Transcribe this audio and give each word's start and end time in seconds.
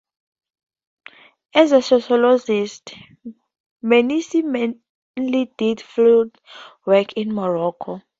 As 1.53 1.73
a 1.73 1.81
sociologist, 1.83 2.91
Mernissi 3.83 4.41
mainly 4.43 5.53
did 5.59 5.79
field 5.79 6.35
work 6.87 7.13
in 7.13 7.31
Morocco. 7.31 8.01